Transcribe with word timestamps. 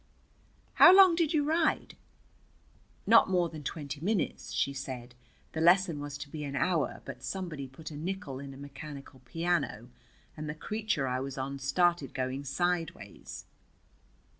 "How 0.81 0.95
long 0.97 1.13
did 1.13 1.31
you 1.31 1.43
ride?" 1.45 1.95
"Not 3.05 3.29
more 3.29 3.49
than 3.49 3.61
twenty 3.61 4.01
minutes," 4.01 4.51
she 4.51 4.73
said. 4.73 5.13
"The 5.51 5.61
lesson 5.61 5.99
was 5.99 6.17
to 6.17 6.29
be 6.31 6.43
an 6.43 6.55
hour, 6.55 7.03
but 7.05 7.21
somebody 7.21 7.67
put 7.67 7.91
a 7.91 7.95
nickel 7.95 8.39
in 8.39 8.51
a 8.51 8.57
mechanical 8.57 9.19
piano, 9.25 9.89
and 10.35 10.49
the 10.49 10.55
creature 10.55 11.07
I 11.07 11.19
was 11.19 11.37
on 11.37 11.59
started 11.59 12.15
going 12.15 12.45
sideways." 12.45 13.45